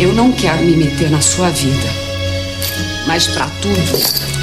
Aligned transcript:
Eu 0.00 0.14
não 0.14 0.32
quero 0.32 0.62
me 0.64 0.74
meter 0.74 1.10
na 1.10 1.20
sua 1.20 1.50
vida. 1.50 1.86
Mas 3.06 3.26
para 3.26 3.50
tudo 3.60 3.76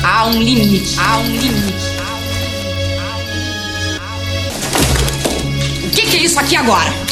há 0.03 0.27
um 0.27 0.39
limite, 0.39 0.93
há 0.99 1.17
um 1.17 1.35
limite. 1.35 1.73
O 5.83 5.89
que, 5.89 6.05
que 6.05 6.17
é 6.17 6.19
isso 6.25 6.39
aqui 6.39 6.55
agora? 6.55 7.06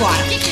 agora. 0.00 0.49